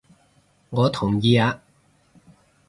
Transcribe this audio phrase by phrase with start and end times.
[0.71, 1.61] 我同意啊！